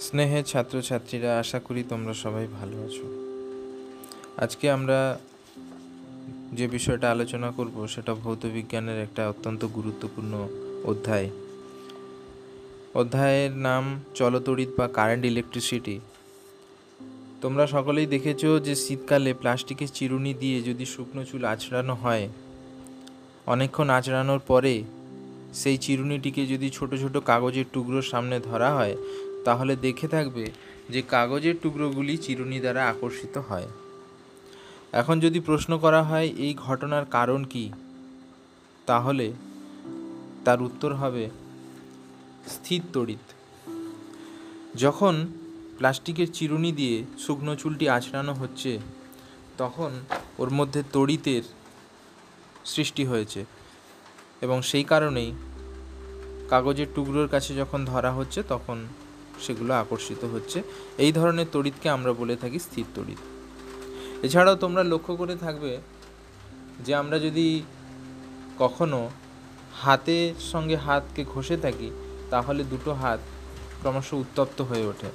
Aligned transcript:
স্নেহের 0.00 0.44
ছাত্রছাত্রীরা, 0.44 1.38
আশা 1.38 1.60
করি 1.60 1.84
তোমরা 1.88 2.14
সবাই 2.14 2.46
ভালো 2.46 2.82
আছো। 2.82 3.02
আজকে 4.36 4.70
আমরা 4.70 5.18
যে 6.52 6.68
বিষয়টা 6.68 7.10
আলোচনা 7.10 7.50
করব, 7.50 7.86
সেটা 7.86 8.14
ভৌত 8.14 8.46
বিজ্ঞানের 8.46 9.02
একটা 9.02 9.28
অত্যন্ত 9.28 9.64
গুরুত্বপূর্ণ 9.64 10.48
অধ্যায়। 10.84 11.30
অধ্যায়ের 12.94 13.50
নাম 13.50 14.00
চলতড়িৎ 14.14 14.68
বা 14.78 14.88
কারেন্ট 14.88 15.24
ইলেকট্রিসিটি। 15.24 16.00
তোমরা 17.40 17.66
সকলেই 17.66 18.06
দেখেছ 18.06 18.46
যে 18.64 18.74
শীতকালে 18.74 19.34
প্লাস্টিকের 19.34 19.88
চিরুনি 19.94 20.34
দিয়ে 20.34 20.62
যদি 20.62 20.84
শুকনো 20.84 21.24
চুল 21.24 21.44
আঁচড়ানো 21.44 21.94
হয়, 21.94 22.28
অনেকক্ষণ 23.46 23.90
আঁচড়ানোর 23.90 24.38
পরে 24.38 24.82
সেই 25.54 25.78
চিরুনিটিকে 25.78 26.46
যদি 26.46 26.70
ছোট 26.70 26.94
ছোট 26.94 27.16
কাগজের 27.16 27.64
টুকরোর 27.72 28.02
সামনে 28.02 28.40
ধরা 28.40 28.74
হয় 28.74 28.96
তাহলে 29.44 29.76
দেখে 29.76 30.08
থাকবে 30.08 30.50
যে 30.90 31.02
কাগজের 31.02 31.54
টুকরোগুলি 31.62 32.16
চিরুনি 32.16 32.60
দ্বারা 32.60 32.88
আকর্ষিত 32.88 33.38
হয়। 33.38 33.68
এখন 34.92 35.20
যদি 35.20 35.40
প্রশ্ন 35.40 35.78
করা 35.78 36.02
হয়, 36.02 36.28
এই 36.36 36.54
ঘটনার 36.54 37.04
কারণ 37.04 37.44
কি? 37.44 37.72
তাহলে 38.86 39.32
তার 40.44 40.62
উত্তর 40.62 40.94
হবে, 40.94 41.30
স্থির 42.46 42.82
তড়িৎ। 42.92 43.24
যখন 44.76 45.26
প্লাস্টিকের 45.78 46.26
চিরুনি 46.32 46.72
দিয়ে 46.72 47.04
শুকনো 47.18 47.56
চুলটি 47.56 47.88
আঁচড়ানো 47.88 48.32
হচ্ছে, 48.34 48.78
তখন 49.58 49.90
ওর 50.38 50.50
মধ্যে 50.50 50.82
তড়িতের 50.92 51.42
সৃষ্টি 52.64 53.04
হয়েছে 53.04 53.44
এবং 54.40 54.62
সেই 54.62 54.84
কারণেই 54.84 55.32
কাগজের 56.48 56.86
টুকরোর 56.94 57.28
কাছে 57.28 57.54
যখন 57.54 57.84
ধরা 57.84 58.12
হচ্ছে, 58.12 58.42
তখন 58.48 58.86
সেগুলো 59.40 59.74
আকর্ষিত 59.74 60.24
হচ্ছে। 60.24 60.62
এই 60.98 61.12
ধরনের 61.12 61.46
তড়িৎকে 61.52 61.88
আমরা 61.88 62.12
বলে 62.12 62.36
থাকি 62.36 62.58
স্থির 62.58 62.84
তড়িৎ। 62.94 63.16
এছাড়াও 64.24 64.56
তোমরা 64.56 64.84
লক্ষ্য 64.84 65.16
করে 65.16 65.36
থাকবে 65.36 65.78
যে 66.80 66.94
আমরা 66.94 67.18
যদি 67.18 67.62
কখনো 68.58 69.10
হাতের 69.74 70.34
সঙ্গে 70.40 70.76
হাতকে 70.76 71.24
ঘষে 71.24 71.56
থাকি, 71.56 71.90
তাহলে 72.30 72.64
দুটো 72.64 72.92
হাত 72.92 73.20
ক্রমশ 73.80 74.12
উত্তপ্ত 74.12 74.60
হয়ে 74.60 74.86
ওঠে। 74.86 75.10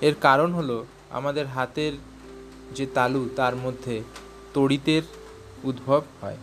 এর 0.00 0.14
কারণ 0.20 0.52
হলো 0.52 0.86
আমাদের 1.10 1.46
হাতের 1.46 1.92
যে 2.74 2.86
তালু, 2.94 3.28
তার 3.36 3.56
মধ্যে 3.56 4.02
তড়িতের 4.54 5.02
উদ্ভব 5.64 6.02
হয়। 6.20 6.36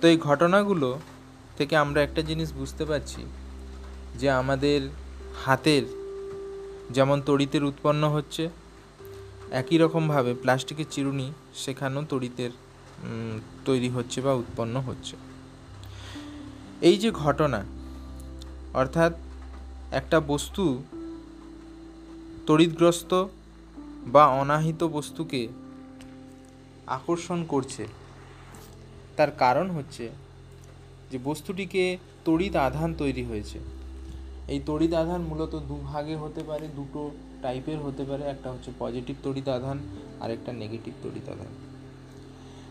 তো 0.00 0.08
এই 0.08 0.16
ঘটনাগুলো 0.16 0.98
থেকে 1.56 1.76
আমরা 1.76 2.02
একটা 2.02 2.22
জিনিস 2.22 2.52
বুঝতে 2.52 2.84
পারছি 2.84 3.26
যে 4.18 4.30
আমাদের 4.30 4.80
হাতের 5.42 5.82
যেমন 6.90 7.20
তড়িতের 7.20 7.64
উৎপন্ন 7.64 8.08
হচ্ছে, 8.08 8.48
একই 9.50 9.78
রকমভাবে 9.78 10.34
প্লাস্টিকের 10.34 10.84
চিরুনি 10.90 11.32
সেখানেও 11.54 12.04
তড়িতের 12.08 12.50
তৈরি 13.64 13.88
হচ্ছে 13.88 14.20
বা 14.20 14.32
উৎপন্ন 14.32 14.80
হচ্ছে। 14.80 15.16
এই 16.80 16.96
যে 16.96 17.10
ঘটনা, 17.10 17.64
অর্থাৎ 18.74 19.12
একটা 19.92 20.20
বস্তু 20.20 20.82
তড়িৎগ্রস্ত 22.46 23.24
বা 24.06 24.26
অনাহিত 24.26 24.84
বস্তুকে 24.84 25.48
আকর্ষণ 26.86 27.44
করছে, 27.44 27.86
তার 29.16 29.30
কারণ 29.30 29.70
হচ্ছে 29.70 30.10
যে 31.10 31.18
বস্তুটিকে 31.24 31.98
তড়িৎ 32.24 32.56
আধান 32.56 32.94
তৈরি 32.94 33.24
হয়েছে। 33.24 33.58
এই 34.48 34.60
তড়িৎ 34.66 34.92
আধান 34.92 35.20
মূলত 35.20 35.60
দুভাগে 35.68 36.16
হতে 36.16 36.42
পারে, 36.42 36.68
দুটো 36.68 37.10
টাইপের 37.42 37.78
হতে 37.78 38.04
পারে, 38.04 38.24
একটা 38.24 38.52
হচ্ছে 38.52 38.70
পজিটিভ 38.78 39.16
তড়িৎ 39.22 39.48
আধান 39.48 39.78
আর 40.20 40.30
একটা 40.30 40.52
নেগেটিভ 40.52 40.94
তড়িৎ 41.02 41.28
আধান। 41.28 41.46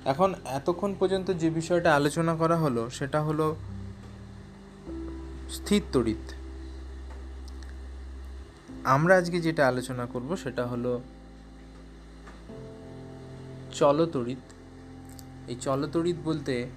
এখন 0.05 0.35
এতক্ষণ 0.45 0.95
পর্যন্ত 0.99 1.31
যে 1.31 1.49
বিষয়টা 1.49 1.95
আলোচনা 1.95 2.35
করা 2.35 2.57
হলো, 2.57 2.89
সেটা 2.89 3.21
হলো 3.21 3.55
স্থির 5.49 5.81
তড়িৎ। 5.91 6.33
আমরা 8.83 9.17
আজকে 9.17 9.41
যেটা 9.41 9.67
আলোচনা 9.67 10.05
করব, 10.05 10.35
সেটা 10.35 10.67
হলো 10.67 11.01
চলতড়িৎ। 13.73 14.53
এই 15.47 15.55
চলতড়িৎ 15.61 16.15
বলতে 16.23 16.67